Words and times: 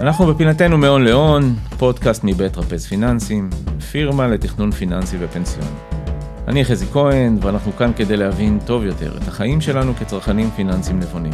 אנחנו 0.00 0.26
בפינתנו 0.26 0.78
מהון 0.78 1.04
להון, 1.04 1.54
פודקאסט 1.78 2.24
מבית 2.24 2.56
רפז 2.56 2.86
פיננסים, 2.86 3.50
פירמה 3.90 4.28
לתכנון 4.28 4.70
פיננסי 4.70 5.16
ופנסיוני. 5.20 5.70
אני 6.48 6.64
חזי 6.64 6.86
כהן, 6.86 7.38
ואנחנו 7.42 7.72
כאן 7.72 7.92
כדי 7.96 8.16
להבין 8.16 8.58
טוב 8.66 8.84
יותר 8.84 9.16
את 9.16 9.28
החיים 9.28 9.60
שלנו 9.60 9.94
כצרכנים 9.94 10.50
פיננסיים 10.50 11.00
נבונים. 11.00 11.32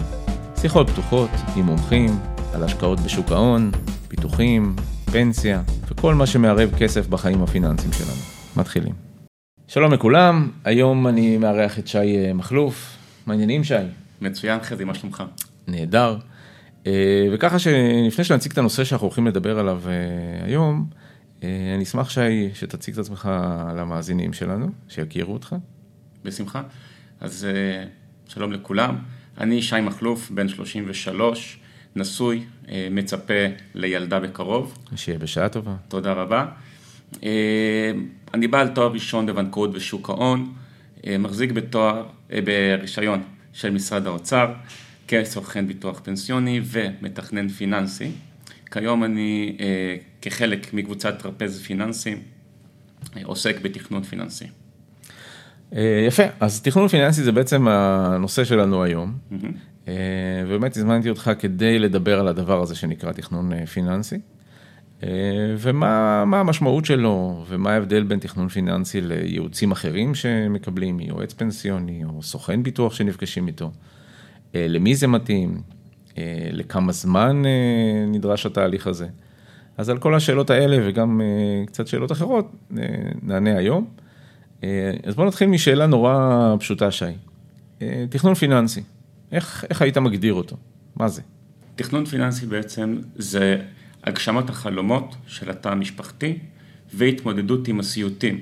שיחות 0.60 0.90
פתוחות 0.90 1.30
עם 1.56 1.64
מומחים 1.64 2.10
על 2.54 2.64
השקעות 2.64 3.00
בשוק 3.00 3.32
ההון, 3.32 3.70
פיתוחים, 4.08 4.76
פנסיה 5.04 5.62
וכל 5.88 6.14
מה 6.14 6.26
שמערב 6.26 6.70
כסף 6.78 7.06
בחיים 7.06 7.42
הפיננסיים 7.42 7.92
שלנו. 7.92 8.20
מתחילים. 8.56 8.92
שלום 9.68 9.92
לכולם, 9.92 10.50
היום 10.64 11.06
אני 11.06 11.38
מארח 11.38 11.78
את 11.78 11.86
שי 11.86 12.32
מכלוף. 12.32 12.96
מעניינים 13.26 13.64
שי? 13.64 13.74
מצוין 14.20 14.60
חזי, 14.62 14.84
מה 14.84 14.94
שלומך? 14.94 15.22
נהדר. 15.68 16.16
אה, 16.86 17.26
וככה 17.32 17.58
שלפני 17.58 18.24
שנציג 18.24 18.52
את 18.52 18.58
הנושא 18.58 18.84
שאנחנו 18.84 19.06
הולכים 19.06 19.26
לדבר 19.26 19.58
עליו 19.58 19.82
אה, 19.86 20.44
היום, 20.46 20.88
אה, 21.42 21.72
אני 21.74 21.84
אשמח 21.84 22.10
שי, 22.10 22.54
שתציג 22.54 22.94
את 22.94 23.00
עצמך 23.00 23.28
למאזינים 23.76 24.32
שלנו, 24.32 24.68
שיכירו 24.88 25.32
אותך. 25.32 25.56
בשמחה. 26.24 26.62
אז 27.20 27.46
שלום 28.28 28.52
לכולם, 28.52 28.96
אני 29.38 29.62
שי 29.62 29.80
מכלוף, 29.80 30.30
בן 30.30 30.48
33, 30.48 31.58
נשוי, 31.96 32.44
מצפה 32.90 33.34
לילדה 33.74 34.20
בקרוב. 34.20 34.78
שיהיה 34.96 35.18
בשעה 35.18 35.48
טובה. 35.48 35.74
תודה 35.88 36.12
רבה. 36.12 36.46
אני 38.34 38.48
בעל 38.50 38.68
תואר 38.68 38.92
ראשון 38.92 39.26
בבנקאות 39.26 39.70
ושוק 39.74 40.10
ההון, 40.10 40.52
מחזיק 41.06 41.52
בתואר, 41.52 42.06
ברישיון 42.44 43.22
של 43.52 43.70
משרד 43.70 44.06
האוצר. 44.06 44.52
כסוכן 45.08 45.66
ביטוח 45.66 46.00
פנסיוני 46.04 46.60
ומתכנן 46.64 47.48
פיננסי. 47.48 48.10
כיום 48.70 49.04
אני, 49.04 49.56
אה, 49.60 49.96
כחלק 50.22 50.74
מקבוצת 50.74 51.18
טרפז 51.18 51.62
פיננסי, 51.62 52.14
אה, 53.16 53.22
עוסק 53.24 53.56
בתכנון 53.62 54.02
פיננסי. 54.02 54.44
אה, 55.76 56.04
יפה, 56.06 56.22
אז 56.40 56.62
תכנון 56.62 56.88
פיננסי 56.88 57.22
זה 57.22 57.32
בעצם 57.32 57.68
הנושא 57.68 58.44
שלנו 58.44 58.84
היום. 58.84 59.18
Mm-hmm. 59.32 59.88
ובאמת 60.46 60.76
הזמנתי 60.76 61.10
אותך 61.10 61.30
כדי 61.38 61.78
לדבר 61.78 62.20
על 62.20 62.28
הדבר 62.28 62.62
הזה 62.62 62.74
שנקרא 62.74 63.12
תכנון 63.12 63.66
פיננסי. 63.66 64.16
ומה 65.58 66.40
המשמעות 66.40 66.84
שלו, 66.84 67.44
ומה 67.48 67.72
ההבדל 67.72 68.02
בין 68.02 68.18
תכנון 68.18 68.48
פיננסי 68.48 69.00
לייעוצים 69.00 69.72
אחרים 69.72 70.14
שמקבלים 70.14 70.96
מיועץ 70.96 71.32
פנסיוני, 71.32 72.04
או 72.04 72.22
סוכן 72.22 72.62
ביטוח 72.62 72.94
שנפגשים 72.94 73.46
איתו. 73.46 73.70
אה, 74.56 74.68
למי 74.68 74.94
זה 74.94 75.06
מתאים, 75.06 75.60
אה, 76.18 76.48
לכמה 76.52 76.92
זמן 76.92 77.42
אה, 77.46 78.06
נדרש 78.06 78.46
התהליך 78.46 78.86
הזה. 78.86 79.06
אז 79.76 79.90
על 79.90 79.98
כל 79.98 80.14
השאלות 80.14 80.50
האלה 80.50 80.88
וגם 80.88 81.20
קצת 81.66 81.86
שאלות 81.86 82.12
אחרות 82.12 82.52
נענה 83.22 83.58
היום. 83.58 83.86
אז 85.04 85.14
בואו 85.14 85.26
נתחיל 85.26 85.48
משאלה 85.48 85.86
נורא 85.86 86.56
פשוטה, 86.60 86.90
שי. 86.90 87.04
תכנון 88.10 88.34
פיננסי, 88.34 88.82
איך, 89.32 89.64
איך 89.70 89.82
היית 89.82 89.98
מגדיר 89.98 90.34
אותו? 90.34 90.56
מה 90.96 91.08
זה? 91.08 91.22
תכנון 91.76 92.04
פיננסי 92.04 92.46
בעצם 92.46 92.98
זה 93.16 93.62
הגשמת 94.04 94.50
החלומות 94.50 95.16
של 95.26 95.50
התא 95.50 95.68
המשפחתי 95.68 96.38
והתמודדות 96.94 97.68
עם 97.68 97.80
הסיוטים 97.80 98.40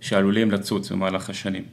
שעלולים 0.00 0.50
לצוץ 0.50 0.92
במהלך 0.92 1.30
השנים. 1.30 1.64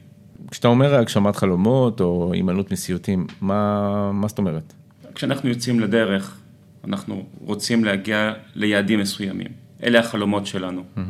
כשאתה 0.54 0.68
אומר 0.68 0.94
הגשמת 0.94 1.36
חלומות 1.36 2.00
או 2.00 2.30
הימנעות 2.32 2.72
מסיוטים, 2.72 3.26
מה, 3.40 4.12
מה 4.12 4.28
זאת 4.28 4.38
אומרת? 4.38 4.72
כשאנחנו 5.14 5.48
יוצאים 5.48 5.80
לדרך, 5.80 6.40
אנחנו 6.84 7.26
רוצים 7.40 7.84
להגיע 7.84 8.32
ליעדים 8.54 9.00
מסוימים. 9.00 9.46
אלה 9.82 9.98
החלומות 9.98 10.46
שלנו. 10.46 10.82
Mm-hmm. 10.82 11.00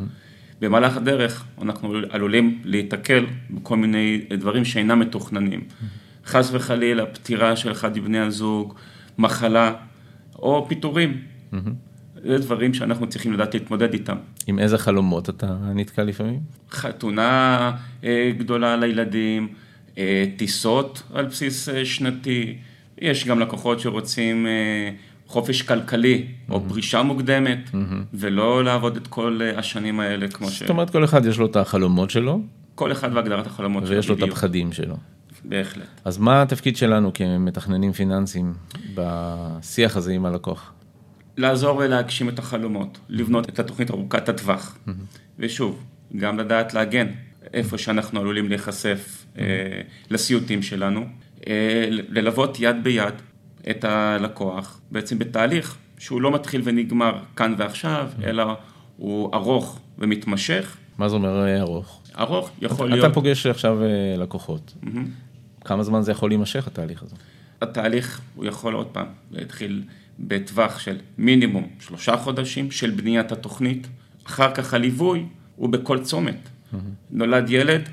במהלך 0.61 0.97
הדרך 0.97 1.45
אנחנו 1.61 1.93
עלולים 2.09 2.61
להיתקל 2.63 3.25
בכל 3.49 3.77
מיני 3.77 4.21
דברים 4.37 4.65
שאינם 4.65 4.99
מתוכננים. 4.99 5.59
Mm-hmm. 5.59 6.27
חס 6.27 6.49
וחלילה, 6.53 7.05
פטירה 7.05 7.55
של 7.55 7.71
אחד 7.71 7.97
מבני 7.97 8.19
הזוג, 8.19 8.73
מחלה 9.17 9.73
או 10.35 10.65
פיטורים. 10.69 11.21
Mm-hmm. 11.53 11.57
זה 12.15 12.37
דברים 12.37 12.73
שאנחנו 12.73 13.09
צריכים 13.09 13.33
לדעת 13.33 13.53
להתמודד 13.53 13.93
איתם. 13.93 14.17
עם 14.47 14.59
איזה 14.59 14.77
חלומות 14.77 15.29
אתה 15.29 15.57
נתקע 15.75 16.03
לפעמים? 16.03 16.39
חתונה 16.71 17.71
אה, 18.03 18.31
גדולה 18.37 18.77
לילדים, 18.77 19.47
אה, 19.97 20.25
טיסות 20.37 21.03
על 21.13 21.25
בסיס 21.25 21.69
אה, 21.69 21.85
שנתי, 21.85 22.57
יש 22.97 23.27
גם 23.27 23.39
לקוחות 23.39 23.79
שרוצים 23.79 24.47
חופש 25.27 25.61
כלכלי 25.61 26.25
mm-hmm. 26.27 26.51
או 26.51 26.61
פרישה 26.69 27.03
מוקדמת, 27.03 27.59
mm-hmm. 27.71 27.75
ולא 28.13 28.63
לעבוד 28.63 28.95
את 28.95 29.07
כל 29.07 29.41
השנים 29.57 29.99
האלה 29.99 30.27
כמו 30.27 30.49
ש... 30.49 30.59
זאת 30.59 30.69
אומרת, 30.69 30.89
כל 30.89 31.03
אחד 31.03 31.25
יש 31.25 31.37
לו 31.37 31.45
את 31.45 31.55
החלומות 31.55 32.09
שלו. 32.09 32.41
כל 32.75 32.91
אחד 32.91 33.09
והגדרת 33.13 33.47
החלומות 33.47 33.85
שלו, 33.85 33.95
ויש 33.95 34.09
לו 34.09 34.15
את 34.15 34.21
הפחדים 34.21 34.73
שלו. 34.73 34.95
בהחלט. 35.45 35.85
אז 36.05 36.17
מה 36.17 36.41
התפקיד 36.41 36.77
שלנו 36.77 37.11
כמתכננים 37.13 37.93
פיננסיים 37.93 38.53
בשיח 38.95 39.97
הזה 39.97 40.11
עם 40.11 40.25
הלקוח? 40.25 40.73
לעזור 41.37 41.83
להגשים 41.83 42.29
את 42.29 42.39
החלומות, 42.39 42.97
לבנות 43.09 43.49
את 43.49 43.59
התוכנית 43.59 43.91
ארוכת 43.91 44.29
הטווח. 44.29 44.77
Mm-hmm. 44.77 44.91
ושוב, 45.39 45.83
גם 46.17 46.39
לדעת 46.39 46.73
להגן 46.73 47.07
איפה 47.53 47.77
שאנחנו 47.77 48.19
עלולים 48.19 48.49
להיחשף 48.49 49.25
mm-hmm. 49.25 49.39
אה, 49.39 49.81
לסיוטים 50.09 50.61
שלנו, 50.61 51.05
אה, 51.47 51.87
ללוות 51.89 52.57
יד 52.59 52.75
ביד 52.83 53.13
את 53.69 53.83
הלקוח, 53.83 54.81
בעצם 54.91 55.19
בתהליך 55.19 55.77
שהוא 55.99 56.21
לא 56.21 56.31
מתחיל 56.31 56.61
ונגמר 56.63 57.17
כאן 57.35 57.55
ועכשיו, 57.57 58.09
mm-hmm. 58.11 58.25
אלא 58.25 58.53
הוא 58.97 59.33
ארוך 59.33 59.79
ומתמשך. 59.99 60.77
מה 60.97 61.09
זה 61.09 61.15
אומר 61.15 61.45
אה, 61.45 61.61
ארוך? 61.61 62.01
ארוך 62.19 62.51
יכול 62.61 62.87
אתה, 62.87 62.95
להיות... 62.95 63.05
אתה 63.05 63.13
פוגש 63.13 63.45
עכשיו 63.45 63.77
לקוחות, 64.17 64.73
mm-hmm. 64.83 65.65
כמה 65.65 65.83
זמן 65.83 66.01
זה 66.01 66.11
יכול 66.11 66.29
להימשך 66.29 66.67
התהליך 66.67 67.03
הזה? 67.03 67.15
התהליך, 67.61 68.21
הוא 68.35 68.45
יכול 68.45 68.73
עוד 68.73 68.87
פעם 68.87 69.07
להתחיל 69.31 69.83
בטווח 70.19 70.79
של 70.79 70.97
מינימום 71.17 71.67
שלושה 71.79 72.17
חודשים 72.17 72.71
של 72.71 72.91
בניית 72.91 73.31
התוכנית, 73.31 73.87
אחר 74.27 74.53
כך 74.53 74.73
הליווי 74.73 75.25
הוא 75.55 75.69
בכל 75.69 75.99
צומת. 75.99 76.49
נולד 77.11 77.49
ילד, 77.49 77.89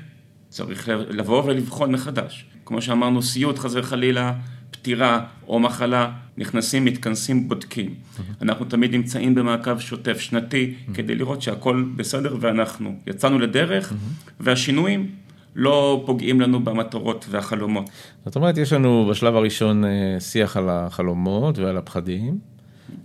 צריך 0.49 0.89
לבוא 0.89 1.43
ולבחון 1.43 1.91
מחדש. 1.91 2.45
כמו 2.65 2.81
שאמרנו, 2.81 3.21
סיוט 3.21 3.59
חס 3.59 3.71
וחלילה, 3.75 4.33
פטירה 4.71 5.25
או 5.47 5.59
מחלה, 5.59 6.11
נכנסים, 6.37 6.85
מתכנסים, 6.85 7.49
בודקים. 7.49 7.95
אנחנו 8.41 8.65
תמיד 8.65 8.91
נמצאים 8.91 9.35
במעקב 9.35 9.79
שוטף 9.79 10.19
שנתי. 10.19 10.73
כדי 10.93 11.15
לראות 11.15 11.41
שהכל 11.41 11.85
בסדר 11.95 12.37
ואנחנו 12.39 12.99
יצאנו 13.07 13.39
לדרך. 13.39 13.93
והשינויים 14.39 15.11
לא 15.55 16.03
פוגעים 16.05 16.41
לנו 16.41 16.63
במטרות 16.63 17.25
והחלומות. 17.29 17.89
זאת 18.25 18.35
אומרת, 18.35 18.57
יש 18.57 18.73
לנו 18.73 19.07
בשלב 19.11 19.35
הראשון 19.35 19.85
אה, 19.85 20.19
שיח 20.19 20.57
על 20.57 20.69
החלומות 20.69 21.57
ועל 21.57 21.77
הפחדים, 21.77 22.37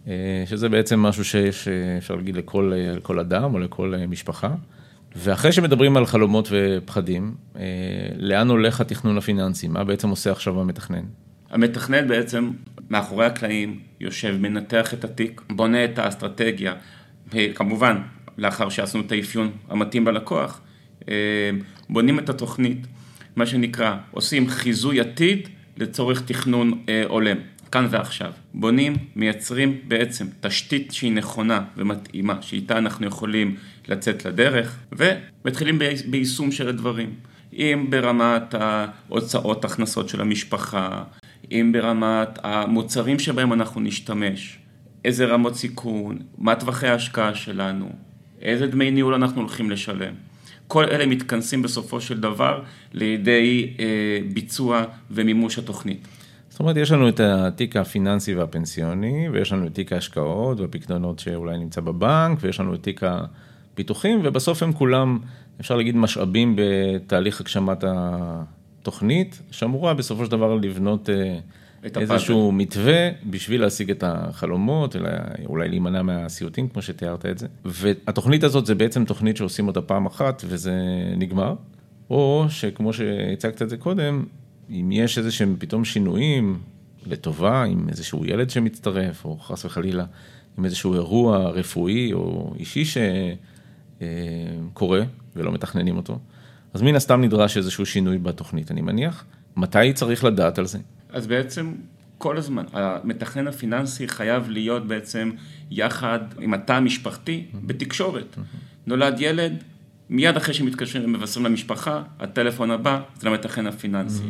אה, 0.08 0.42
שזה 0.46 0.68
בעצם 0.68 1.00
משהו 1.00 1.24
שיש, 1.24 1.68
אה, 1.68 1.98
אפשר 1.98 2.14
להגיד, 2.14 2.36
לכל, 2.36 2.72
לכל 2.96 3.18
אדם 3.18 3.54
או 3.54 3.58
לכל 3.58 3.94
משפחה. 4.08 4.50
ואחרי 5.16 5.52
שמדברים 5.52 5.96
על 5.96 6.06
חלומות 6.06 6.48
ופחדים, 6.50 7.34
לאן 8.16 8.48
הולך 8.48 8.80
התכנון 8.80 9.18
הפיננסי? 9.18 9.68
מה 9.68 9.84
בעצם 9.84 10.08
עושה 10.08 10.32
עכשיו 10.32 10.60
המתכנן? 10.60 11.02
המתכנן 11.50 12.08
בעצם, 12.08 12.50
מאחורי 12.90 13.26
הקלעים, 13.26 13.80
יושב, 14.00 14.36
מנתח 14.40 14.94
את 14.94 15.04
התיק, 15.04 15.42
בונה 15.50 15.84
את 15.84 15.98
האסטרטגיה, 15.98 16.74
כמובן, 17.54 17.96
לאחר 18.38 18.68
שעשינו 18.68 19.04
את 19.06 19.12
האפיון 19.12 19.50
המתאים 19.68 20.06
ללקוח, 20.06 20.60
אה, 20.60 20.67
בונים 21.90 22.18
את 22.18 22.28
התוכנית, 22.28 22.86
מה 23.36 23.46
שנקרא, 23.46 23.96
עושים 24.10 24.48
חיזוי 24.48 25.00
עתיד 25.00 25.48
לצורך 25.76 26.22
תכנון 26.22 26.84
אה, 26.88 27.02
הולם, 27.08 27.36
כאן 27.72 27.86
ועכשיו. 27.90 28.32
בונים, 28.54 28.96
מייצרים 29.16 29.78
בעצם 29.88 30.26
תשתית 30.40 30.92
שהיא 30.92 31.12
נכונה 31.12 31.64
ומתאימה, 31.76 32.42
שאיתה 32.42 32.78
אנחנו 32.78 33.06
יכולים 33.06 33.56
לצאת 33.88 34.24
לדרך, 34.24 34.76
ומתחילים 34.92 35.78
ביישום 36.06 36.52
של 36.52 36.68
הדברים. 36.68 37.14
אם 37.52 37.86
ברמת 37.90 38.54
ההוצאות 38.54 39.64
הכנסות 39.64 40.08
של 40.08 40.20
המשפחה, 40.20 41.04
אם 41.52 41.70
ברמת 41.72 42.38
המוצרים 42.42 43.18
שבהם 43.18 43.52
אנחנו 43.52 43.80
נשתמש, 43.80 44.58
איזה 45.04 45.26
רמות 45.26 45.56
סיכון, 45.56 46.18
מה 46.38 46.54
טווחי 46.54 46.88
ההשקעה 46.88 47.34
שלנו, 47.34 47.90
איזה 48.42 48.66
דמי 48.66 48.90
ניהול 48.90 49.14
אנחנו 49.14 49.40
הולכים 49.40 49.70
לשלם. 49.70 50.27
כל 50.68 50.84
אלה 50.84 51.06
מתכנסים 51.06 51.62
בסופו 51.62 52.00
של 52.00 52.20
דבר 52.20 52.62
לידי 52.92 53.74
אה, 53.80 53.84
ביצוע 54.32 54.84
ומימוש 55.10 55.58
התוכנית. 55.58 56.08
זאת 56.48 56.60
אומרת, 56.60 56.76
יש 56.76 56.92
לנו 56.92 57.08
את 57.08 57.20
התיק 57.20 57.76
הפיננסי 57.76 58.34
והפנסיוני, 58.34 59.28
ויש 59.32 59.52
לנו 59.52 59.66
את 59.66 59.74
תיק 59.74 59.92
ההשקעות 59.92 60.60
והפקדונות 60.60 61.18
שאולי 61.18 61.58
נמצא 61.58 61.80
בבנק, 61.80 62.38
ויש 62.40 62.60
לנו 62.60 62.74
את 62.74 62.82
תיק 62.82 63.00
הפיתוחים, 63.02 64.20
ובסוף 64.24 64.62
הם 64.62 64.72
כולם, 64.72 65.18
אפשר 65.60 65.76
להגיד, 65.76 65.96
משאבים 65.96 66.56
בתהליך 66.58 67.40
הגשמת 67.40 67.84
התוכנית, 67.86 69.42
שאמורה 69.50 69.94
בסופו 69.94 70.24
של 70.24 70.30
דבר 70.30 70.54
לבנות 70.54 71.10
אה. 71.10 71.38
איזשהו 71.84 72.52
מתווה 72.52 73.08
בשביל 73.30 73.60
להשיג 73.60 73.90
את 73.90 74.04
החלומות, 74.06 74.96
אלא 74.96 75.10
אולי 75.46 75.68
להימנע 75.68 76.02
מהסיוטים, 76.02 76.68
כמו 76.68 76.82
שתיארת 76.82 77.26
את 77.26 77.38
זה. 77.38 77.46
והתוכנית 77.64 78.44
הזאת 78.44 78.66
זה 78.66 78.74
בעצם 78.74 79.04
תוכנית 79.04 79.36
שעושים 79.36 79.68
אותה 79.68 79.80
פעם 79.80 80.06
אחת 80.06 80.42
וזה 80.46 80.74
נגמר, 81.16 81.54
או 82.10 82.46
שכמו 82.48 82.92
שהצגת 82.92 83.62
את 83.62 83.70
זה 83.70 83.76
קודם, 83.76 84.24
אם 84.70 84.92
יש 84.92 85.18
איזה 85.18 85.30
שהם 85.30 85.56
פתאום 85.58 85.84
שינויים 85.84 86.58
לטובה, 87.06 87.64
עם 87.64 87.88
איזשהו 87.88 88.24
ילד 88.24 88.50
שמצטרף, 88.50 89.24
או 89.24 89.38
חס 89.38 89.64
וחלילה, 89.64 90.04
עם 90.58 90.64
איזשהו 90.64 90.94
אירוע 90.94 91.48
רפואי 91.48 92.12
או 92.12 92.54
אישי 92.58 92.84
שקורה 94.74 95.00
ולא 95.36 95.52
מתכננים 95.52 95.96
אותו, 95.96 96.18
אז 96.74 96.82
מן 96.82 96.94
הסתם 96.94 97.20
נדרש 97.20 97.56
איזשהו 97.56 97.86
שינוי 97.86 98.18
בתוכנית, 98.18 98.70
אני 98.70 98.80
מניח. 98.80 99.24
מתי 99.56 99.92
צריך 99.92 100.24
לדעת 100.24 100.58
על 100.58 100.66
זה? 100.66 100.78
אז 101.12 101.26
בעצם 101.26 101.72
כל 102.18 102.36
הזמן, 102.36 102.64
המתכנן 102.72 103.48
הפיננסי 103.48 104.08
חייב 104.08 104.50
להיות 104.50 104.86
בעצם 104.86 105.30
יחד 105.70 106.18
עם 106.40 106.54
התא 106.54 106.72
המשפחתי 106.72 107.44
בתקשורת. 107.66 108.36
נולד 108.86 109.14
ילד, 109.18 109.64
מיד 110.10 110.36
אחרי 110.36 110.54
שמתקשרים 110.54 111.04
ומבשרים 111.04 111.46
למשפחה, 111.46 112.02
הטלפון 112.20 112.70
הבא 112.70 113.00
זה 113.20 113.28
למתכנן 113.28 113.66
הפיננסי. 113.66 114.22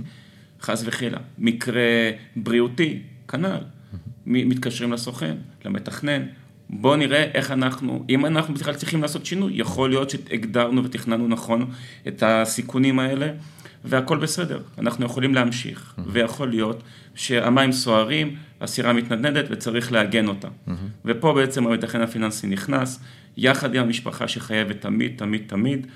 חס 0.63 0.83
וחלילה. 0.87 1.19
מקרה 1.39 2.11
בריאותי, 2.37 3.03
כנ"ל. 3.29 3.61
מתקשרים 4.27 4.93
לסוכן, 4.93 5.37
למתכנן. 5.65 6.23
בואו 6.71 6.97
נראה 6.97 7.23
איך 7.35 7.51
אנחנו, 7.51 8.05
אם 8.09 8.27
אנחנו 8.27 8.55
בכלל 8.55 8.75
צריכים 8.75 9.03
לעשות 9.03 9.27
שינוי, 9.27 9.53
יכול 9.55 9.91
להיות 9.91 10.11
שהגדרנו 10.11 10.85
ותכננו 10.85 11.29
נכון 11.29 11.71
את 12.09 12.23
הסיכונים 12.27 12.99
האלה, 12.99 13.33
והכל 13.85 14.19
בסדר, 14.19 14.61
אנחנו 14.79 15.07
יכולים 15.07 15.35
להמשיך, 15.35 15.95
ויכול 16.07 16.49
להיות 16.49 16.83
שהמים 17.15 17.73
סוערים, 17.73 18.37
הסירה 18.61 18.93
מתנדנדת 18.93 19.45
וצריך 19.51 19.93
לעגן 19.93 20.29
אותה. 20.29 20.49
ופה 21.05 21.33
בעצם 21.33 21.67
המתכן 21.67 22.01
הפיננסי 22.01 22.47
נכנס, 22.47 23.01
יחד 23.37 23.75
עם 23.75 23.83
המשפחה 23.83 24.29
שחייבת 24.29 24.81
תמיד, 24.81 25.13
תמיד, 25.17 25.43
תמיד, 25.47 25.87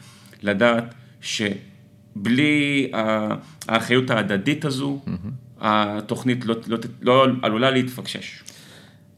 לדעת 0.43 0.95
שבלי 1.21 2.91
האחריות 3.69 4.11
ההדדית 4.11 4.65
הזו, 4.65 5.01
התוכנית 5.61 6.45
לא, 6.45 6.55
לא, 6.67 6.79
לא 7.03 7.27
עלולה 7.43 7.71
להתפקשש. 7.71 8.43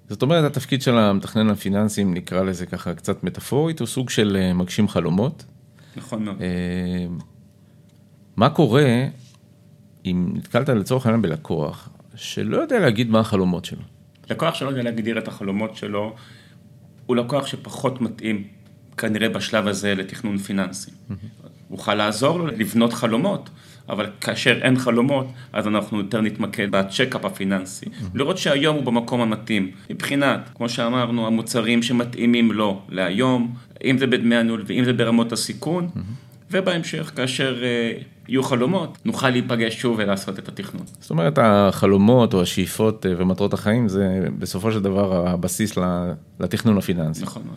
זאת 0.09 0.23
אומרת, 0.23 0.45
התפקיד 0.45 0.83
של 0.83 0.99
המתכנן 0.99 1.51
הפיננסי, 1.51 2.03
אם 2.03 2.15
נקרא 2.15 2.43
לזה 2.43 2.67
ככה 2.67 2.95
קצת 2.95 3.25
מטאפורית, 3.25 3.81
הוא 3.81 3.87
סוג 3.87 4.11
של 4.11 4.37
אה, 4.41 4.53
מגשים 4.53 4.89
חלומות. 4.89 5.45
נכון 5.97 6.25
מאוד. 6.25 6.37
מה 8.37 8.51
קורה 8.51 9.07
אם 10.05 10.29
נתקלת 10.35 10.69
לצורך 10.69 11.07
העניין 11.07 11.23
בלקוח 11.23 11.89
שלא 12.15 12.57
יודע 12.57 12.79
להגיד 12.79 13.11
מה 13.11 13.21
החלומות 13.21 13.65
שלו? 13.65 13.83
לקוח 14.31 14.55
שלא 14.55 14.69
יודע 14.69 14.83
להגדיר 14.83 15.19
את 15.19 15.29
החלומות 15.29 15.77
שלו, 15.77 16.15
הוא 17.07 17.17
לקוח 17.17 17.47
שפחות 17.47 18.01
מתאים 18.01 18.45
כנראה 18.97 19.29
בשלב 19.29 19.67
הזה 19.67 19.95
לתכנון 19.95 20.39
פיננסי. 20.39 20.91
הוא 21.69 21.79
יכול 21.79 21.95
לעזור 21.95 22.39
לו 22.39 22.47
לבנות 22.47 22.93
חלומות, 22.93 23.51
אבל 23.89 24.07
כאשר 24.21 24.59
אין 24.63 24.79
חלומות, 24.79 25.27
אז 25.53 25.67
אנחנו 25.67 25.99
יותר 25.99 26.21
נתמקד 26.21 26.71
בצ'קאפ 26.71 27.25
הפיננסי. 27.25 27.87
לראות 28.15 28.39
שהיום 28.39 28.77
הוא 28.77 28.85
במקום 28.85 29.21
המתאים. 29.21 29.71
מבחינת, 29.91 30.51
כמו 30.55 30.69
שאמרנו, 30.69 31.27
המוצרים 31.27 31.83
שמתאימים 31.83 32.53
לו 32.53 32.83
להיום, 32.89 33.55
אם 33.85 33.99
זה 33.99 34.07
בדמי 34.07 34.37
הניהול 34.37 34.65
ואם 34.67 34.85
זה 34.85 34.93
ברמות 34.93 35.33
הסיכון, 35.33 35.89
ובהמשך, 36.55 37.13
כאשר 37.17 37.57
uh, 37.57 38.05
יהיו 38.29 38.43
חלומות, 38.43 38.99
נוכל 39.05 39.31
להיפגש 39.31 39.81
שוב 39.81 39.97
ולעשות 39.99 40.39
את 40.39 40.49
התכנון. 40.49 40.83
זאת 41.01 41.11
אומרת, 41.11 41.39
החלומות 41.43 42.35
או 42.35 42.43
השאיפות 42.43 43.07
אה, 43.07 43.13
ומטרות 43.19 43.55
החיים 43.55 43.89
זה 43.89 44.27
בסופו 44.39 44.73
של 44.73 44.83
דבר 44.83 45.29
הבסיס 45.29 45.79
לתכנון 46.41 46.79
הפיננסי. 46.79 47.23
נכון 47.23 47.43
מאוד. 47.47 47.57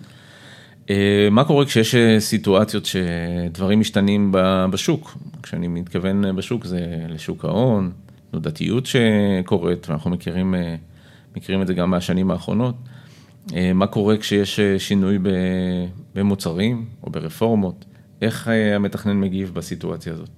אה, 0.90 1.28
מה 1.32 1.44
קורה 1.44 1.66
כשיש 1.66 1.96
סיטואציות 2.20 2.86
שדברים 2.86 3.80
משתנים 3.80 4.32
בשוק? 4.72 5.18
כשאני 5.44 5.68
מתכוון 5.68 6.36
בשוק 6.36 6.66
זה 6.66 6.80
לשוק 7.10 7.46
ההון, 7.46 7.92
תנודתיות 8.32 8.86
שקורית, 8.86 9.90
ואנחנו 9.90 10.10
מכירים, 10.10 10.56
מכירים 11.36 11.62
את 11.62 11.68
זה 11.68 11.74
גם 11.74 11.92
מהשנים 11.92 12.32
האחרונות. 12.32 12.76
מה 13.74 13.88
קורה 13.88 14.18
כשיש 14.18 14.60
שינוי 14.78 15.20
במוצרים 16.16 16.86
או 17.04 17.10
ברפורמות? 17.10 17.86
איך 18.22 18.50
המתכנן 18.76 19.20
מגיב 19.20 19.52
בסיטואציה 19.54 20.14
הזאת? 20.14 20.30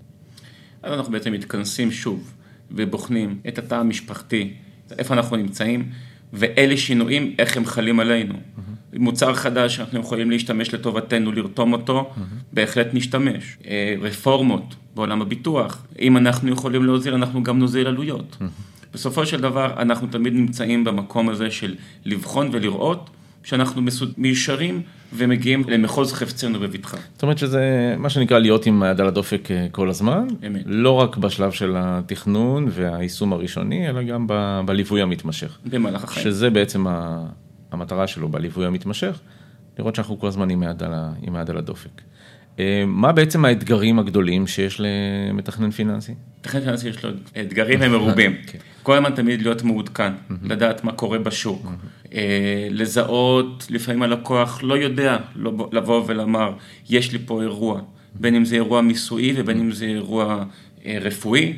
אז 0.84 0.94
אנחנו 0.94 1.12
בעצם 1.12 1.32
מתכנסים 1.32 1.92
שוב 1.92 2.34
ובוחנים 2.72 3.40
את 3.48 3.58
התא 3.58 3.76
המשפחתי, 3.76 4.54
איפה 4.98 5.14
אנחנו 5.14 5.36
נמצאים, 5.36 5.90
ואלה 6.34 6.78
שינויים, 6.78 7.36
איך 7.40 7.58
הם 7.58 7.66
חלים 7.66 8.00
עלינו. 8.00 8.34
Mm-hmm. 8.34 9.00
מוצר 9.00 9.34
חדש 9.34 9.76
שאנחנו 9.76 10.00
יכולים 10.00 10.30
להשתמש 10.30 10.74
לטובתנו, 10.74 11.32
לרתום 11.32 11.74
אותו, 11.74 12.12
mm-hmm. 12.16 12.22
בהחלט 12.54 12.88
נשתמש. 12.94 13.58
אה, 13.68 13.96
רפורמות 14.02 14.76
בעולם 14.96 15.22
הביטוח, 15.22 15.86
אם 16.00 16.18
אנחנו 16.18 16.52
יכולים 16.52 16.86
להוזיל, 16.86 17.14
אנחנו 17.14 17.44
גם 17.44 17.60
נוזיל 17.60 17.88
עלויות. 17.88 18.38
Mm-hmm. 18.40 18.94
בסופו 18.94 19.26
של 19.26 19.42
דבר, 19.42 19.82
אנחנו 19.82 20.08
תמיד 20.08 20.34
נמצאים 20.34 20.84
במקום 20.84 21.30
הזה 21.30 21.52
של 21.52 21.76
לבחון 22.06 22.50
ולראות 22.52 23.10
שאנחנו 23.44 23.82
מיושרים 24.18 24.82
ומגיעים 25.14 25.64
למחוז 25.68 26.14
חפצנו 26.14 26.60
בבטחה. 26.60 26.98
זאת 27.14 27.24
אומרת 27.24 27.38
שזה 27.38 27.62
מה 27.98 28.10
שנקרא 28.10 28.40
להיות 28.40 28.66
עם 28.66 28.84
היד 28.84 29.02
על 29.02 29.08
הדופק 29.08 29.52
אה, 29.52 29.68
כל 29.72 29.90
הזמן, 29.90 30.28
אמת. 30.48 30.62
לא 30.66 30.92
רק 30.92 31.18
בשלב 31.18 31.52
של 31.52 31.74
התכנון 31.78 32.68
והיישום 32.72 33.34
הראשוני, 33.34 33.90
אלא 33.90 34.04
גם 34.04 34.26
ב- 34.30 34.62
בליווי 34.66 35.02
המתמשך. 35.02 35.58
במהלך 35.66 36.04
החיים. 36.04 36.24
שזה 36.24 36.50
בעצם 36.50 36.88
ה- 36.88 37.26
המטרה 37.72 38.08
שלו 38.08 38.30
בליווי 38.30 38.66
המתמשך, 38.66 39.20
לראות 39.80 39.96
שאנחנו 39.96 40.20
כל 40.20 40.28
הזמן 40.28 40.50
עם 40.50 40.64
היד 40.64 40.84
על, 40.84 40.94
ה- 40.94 41.12
עם 41.22 41.36
היד 41.36 41.50
על 41.50 41.58
הדופק. 41.58 42.02
אה, 42.60 42.84
מה 42.88 43.12
בעצם 43.12 43.46
האתגרים 43.46 44.00
הגדולים 44.00 44.48
שיש 44.48 44.82
למתכנן 44.84 45.72
פיננסי? 45.72 46.14
מתכנן 46.40 46.62
פיננסי 46.62 46.90
יש 46.90 47.06
לו 47.06 47.10
אתגרים 47.42 47.82
הם 47.82 47.92
מרובים. 47.92 48.36
כן. 48.48 48.58
כל 48.84 48.94
הזמן 48.98 49.10
תמיד 49.16 49.42
להיות 49.42 49.64
מעודכן, 49.64 50.14
לדעת 50.44 50.84
מה 50.84 50.92
קורה 50.92 51.20
בשוק, 51.20 51.66
לזהות, 52.72 53.68
לפעמים 53.70 54.04
הלקוח 54.04 54.60
לא 54.64 54.78
יודע 54.78 55.18
לא- 55.36 55.70
לבוא 55.72 56.04
ולומר, 56.08 56.52
יש 56.90 57.12
לי 57.12 57.20
פה 57.26 57.42
אירוע, 57.42 57.82
בין 58.16 58.36
אם 58.36 58.46
זה 58.46 58.56
אירוע 58.56 58.82
מיסויי 58.82 59.34
ובין 59.36 59.60
אם 59.60 59.72
זה 59.72 59.86
אירוע 59.86 60.44
אה, 60.86 60.98
רפואי, 61.02 61.54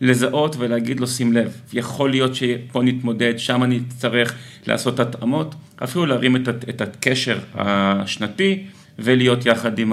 לזהות 0.00 0.56
ולהגיד 0.58 1.00
לו, 1.00 1.06
שים 1.06 1.32
לב, 1.32 1.60
יכול 1.72 2.10
להיות 2.10 2.34
שפה 2.34 2.82
נתמודד, 2.82 3.34
שם 3.36 3.62
אני 3.62 3.80
אצטרך 3.88 4.34
לעשות 4.66 5.00
התאמות, 5.00 5.54
אפילו 5.84 6.06
להרים 6.06 6.36
את, 6.36 6.48
את 6.48 6.80
הקשר 6.80 7.38
השנתי 7.54 8.64
ולהיות 8.98 9.46
יחד 9.46 9.78
עם 9.78 9.92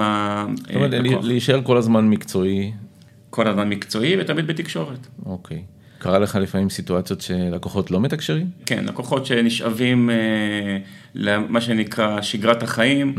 זאת 0.66 0.74
אומרת, 0.74 0.92
הלקוח. 0.92 1.24
להישאר 1.24 1.62
כל 1.62 1.76
הזמן 1.76 2.08
מקצועי, 2.08 2.72
כל 3.30 3.48
הזמן 3.48 3.68
מקצועי 3.68 4.20
ותמיד 4.20 4.46
בתקשורת. 4.46 5.06
אוקיי. 5.26 5.62
קרה 6.02 6.18
לך 6.18 6.36
לפעמים 6.36 6.70
סיטואציות 6.70 7.20
שלקוחות 7.20 7.90
לא 7.90 8.00
מתקשרים? 8.00 8.46
כן, 8.66 8.84
לקוחות 8.84 9.26
שנשאבים 9.26 10.10
אה, 10.10 10.16
למה 11.14 11.60
שנקרא 11.60 12.22
שגרת 12.22 12.62
החיים 12.62 13.14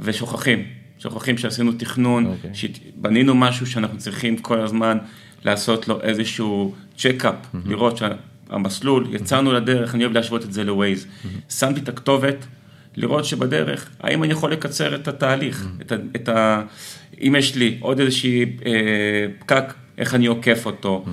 ושוכחים, 0.00 0.64
שוכחים 0.98 1.38
שעשינו 1.38 1.72
תכנון, 1.72 2.26
אוקיי. 2.26 2.50
שבנינו 2.54 3.34
משהו 3.34 3.66
שאנחנו 3.66 3.98
צריכים 3.98 4.36
כל 4.38 4.60
הזמן 4.60 4.98
לעשות 5.44 5.88
לו 5.88 6.00
איזשהו 6.00 6.74
check-up, 6.98 7.34
לראות 7.66 7.96
שהמסלול, 7.96 9.06
יצאנו 9.14 9.52
לדרך, 9.52 9.94
אני 9.94 10.04
אוהב 10.04 10.14
להשוות 10.14 10.44
את 10.44 10.52
זה 10.52 10.64
ל 10.64 10.71
Waze, 10.71 11.06
שמתי 11.48 11.80
את 11.80 11.88
הכתובת, 11.88 12.46
לראות 12.96 13.24
שבדרך, 13.24 13.90
האם 14.00 14.24
אני 14.24 14.32
יכול 14.32 14.52
לקצר 14.52 14.94
את 14.94 15.08
התהליך, 15.08 15.66
את 15.80 15.92
ה, 15.92 15.94
את 16.16 16.28
ה, 16.28 16.62
אם 17.20 17.34
יש 17.38 17.56
לי 17.56 17.76
עוד 17.80 18.00
איזושהי 18.00 18.56
אה, 18.66 19.26
פקק, 19.38 19.74
איך 19.98 20.14
אני 20.14 20.26
עוקף 20.26 20.66
אותו, 20.66 21.04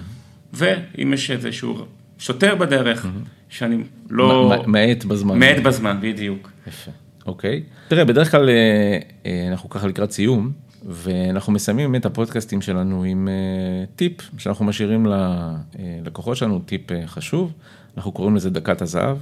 ואם 0.53 1.13
יש 1.13 1.32
איזשהו 1.32 1.86
שוטר 2.20 2.56
בדרך, 2.56 3.06
שאני 3.50 3.84
לא... 4.10 4.63
מאט 4.68 5.06
בזמן. 5.06 5.39
מאט 5.39 5.58
בזמן, 5.63 5.98
בדיוק. 6.01 6.51
יפה, 6.68 6.91
אוקיי. 7.25 7.63
תראה, 7.88 8.06
בדרך 8.06 8.32
כלל 8.32 8.50
אה, 8.50 9.00
אה, 9.25 9.48
אנחנו 9.48 9.70
ככה 9.70 9.88
לקראת 9.88 10.12
סיום, 10.12 10.51
ואנחנו 10.86 11.53
מסיימים 11.53 11.96
את 11.96 12.06
הפודקאסטים 12.06 12.62
שלנו 12.62 13.03
עם 13.03 13.27
אה, 13.27 13.86
טיפ 13.96 14.13
שאנחנו 14.38 14.65
משאירים 14.65 15.06
ללקוחות 15.06 16.38
שלנו, 16.38 16.60
טיפ 16.60 16.82
חשוב, 17.06 17.53
אנחנו 17.98 18.12
קוראים 18.12 18.36
לזה 18.36 18.50
דקת 18.50 18.82
הזהב. 18.82 19.18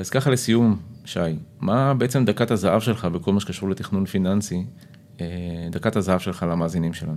אז 0.00 0.10
ככה 0.10 0.30
לסיום, 0.30 0.76
שי, 1.04 1.20
מה 1.60 1.94
בעצם 1.94 2.24
דקת 2.24 2.50
הזהב 2.50 2.80
שלך 2.80 3.04
בכל 3.04 3.32
מה 3.32 3.40
שקשור 3.40 3.70
לתכנון 3.70 4.04
פיננסי, 4.06 4.64
דקת 5.70 5.96
הזהב 5.96 6.18
שלך 6.18 6.46
למאזינים 6.50 6.94
שלנו? 6.94 7.16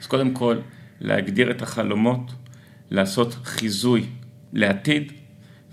אז 0.00 0.06
קודם 0.06 0.30
כל, 0.30 0.56
להגדיר 1.00 1.50
את 1.50 1.62
החלומות, 1.62 2.32
לעשות 2.90 3.36
חיזוי 3.44 4.04
לעתיד, 4.52 5.12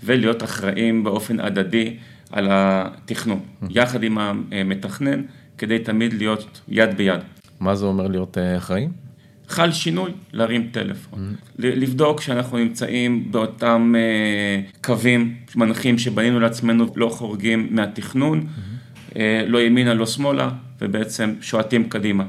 ולהיות 0.04 0.42
אחראים 0.42 1.04
באופן 1.04 1.40
הדדי 1.40 1.96
על 2.32 2.48
התכנון, 2.50 3.40
יחד 3.70 4.02
עם 4.02 4.18
המתכנן, 4.18 5.22
כדי 5.58 5.78
תמיד 5.78 6.12
להיות 6.12 6.60
יד 6.68 6.96
ביד. 6.96 7.20
מה 7.60 7.74
זה 7.74 7.86
אומר 7.86 8.06
להיות 8.06 8.38
אה, 8.38 8.56
אחראים? 8.56 9.04
חל 9.48 9.72
שינוי, 9.72 10.10
להרים 10.32 10.68
טלפון. 10.72 11.34
Mm-hmm. 11.34 11.58
לבדוק 11.58 12.20
שאנחנו 12.20 12.58
נמצאים 12.58 13.32
באותם 13.32 13.94
uh, 13.94 14.76
קווים 14.84 15.34
מנחים 15.56 15.98
שבנינו 15.98 16.40
לעצמנו, 16.40 16.86
לא 16.96 17.08
חורגים 17.08 17.68
מהתכנון, 17.70 18.40
mm-hmm. 18.40 19.10
uh, 19.10 19.16
לא 19.46 19.62
ימינה, 19.62 19.94
לא 19.94 20.06
שמאלה, 20.06 20.50
ובעצם 20.80 21.34
שועטים 21.40 21.88
קדימה, 21.88 22.24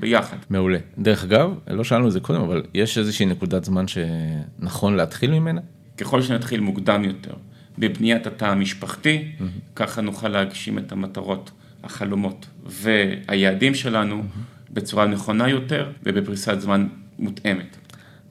ביחד. 0.00 0.36
מעולה. 0.50 0.78
דרך 0.98 1.24
אגב, 1.24 1.50
לא 1.68 1.84
שאלנו 1.84 2.06
את 2.06 2.12
זה 2.12 2.20
קודם, 2.20 2.40
אבל 2.40 2.62
יש 2.74 2.98
איזושהי 2.98 3.26
נקודת 3.26 3.64
זמן 3.64 3.84
שנכון 3.88 4.96
להתחיל 4.96 5.30
ממנה? 5.30 5.60
ככל 5.98 6.22
שנתחיל 6.22 6.60
מוקדם 6.60 7.04
יותר, 7.04 7.34
בבניית 7.78 8.26
התא 8.26 8.44
המשפחתי, 8.44 9.24
mm-hmm. 9.38 9.42
ככה 9.76 10.00
נוכל 10.00 10.28
להגשים 10.28 10.78
את 10.78 10.92
המטרות, 10.92 11.50
החלומות 11.84 12.46
והיעדים 12.66 13.74
שלנו. 13.74 14.22
Mm-hmm. 14.22 14.56
בצורה 14.76 15.06
נכונה 15.06 15.48
יותר 15.48 15.90
ובפריסת 16.02 16.60
זמן 16.60 16.86
מותאמת. 17.18 17.76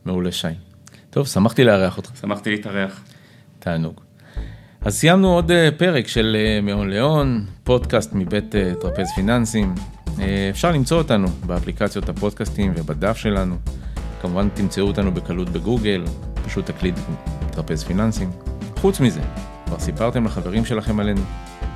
מעולה 0.05 0.31
שי. 0.31 0.48
טוב, 1.10 1.27
שמחתי 1.27 1.63
לארח 1.63 1.98
אותך. 1.98 2.12
שמחתי 2.22 2.51
להתארח. 2.51 3.03
תענוג. 3.60 4.01
אז 4.81 4.95
סיימנו 4.95 5.34
עוד 5.34 5.51
אה, 5.51 5.69
פרק 5.77 6.07
של 6.07 6.38
אה, 6.39 6.62
מאון 6.62 6.89
לאון, 6.89 7.45
פודקאסט 7.63 8.13
מבית 8.13 8.55
אה, 8.55 8.74
טרפז 8.81 9.07
פיננסים. 9.15 9.75
אפשר 10.50 10.72
למצוא 10.72 10.98
אותנו 10.98 11.27
באפליקציות 11.45 12.10
הפודקאסטים 12.10 12.74
ובדף 12.75 13.17
שלנו. 13.17 13.55
כמובן 14.22 14.50
תמצאו 14.53 14.88
אותנו 14.88 15.12
בקלות 15.12 15.50
בגוגל, 15.50 16.03
פשוט 16.45 16.65
תקליד 16.65 17.00
טרפז 17.51 17.84
פיננסים. 17.84 18.31
חוץ 18.77 19.00
מזה, 19.00 19.22
כבר 19.65 19.79
סיפרתם 19.79 20.25
לחברים 20.25 20.65
שלכם 20.65 21.00
עלינו? 21.00 21.22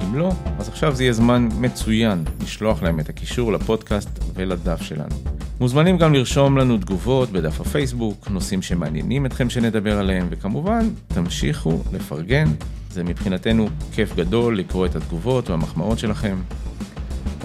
אם 0.04 0.16
לא, 0.16 0.32
אז 0.60 0.70
עכשיו 0.70 0.96
זה 0.96 1.04
יהיה 1.04 1.14
זמן 1.14 1.50
מצוין 1.60 2.24
לשלוח 2.44 2.84
להם 2.84 3.00
את 3.00 3.10
הקישור 3.10 3.52
לפודקאסט 3.52 4.10
ולדף 4.34 4.82
שלנו. 4.82 5.16
מוזמנים 5.60 5.98
גם 5.98 6.14
לרשום 6.14 6.58
לנו 6.58 6.78
תגובות 6.78 7.32
בדף 7.32 7.62
הפייסבוק, 7.62 8.28
נושאים 8.30 8.62
שמעניינים 8.62 9.26
אתכם 9.26 9.50
שנדבר 9.50 10.00
עליהם, 10.00 10.28
וכמובן, 10.30 10.90
תמשיכו 11.08 11.84
לפרגן. 11.94 12.48
זה 12.92 13.04
מבחינתנו 13.04 13.68
כיף 13.92 14.16
גדול 14.16 14.58
לקרוא 14.58 14.86
את 14.86 14.96
התגובות 14.96 15.50
והמחמאות 15.50 16.00
שלכם. 16.00 16.36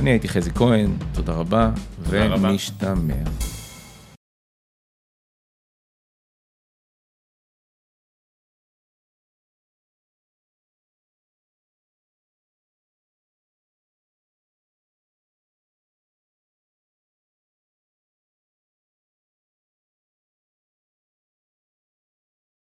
אני 0.04 0.10
הייתי 0.10 0.28
חזי 0.28 0.50
כהן, 0.54 0.90
תודה 1.12 1.32
רבה, 1.32 1.70
תודה 2.04 2.26
ונשתמע. 2.36 2.92
רבה. 2.92 3.53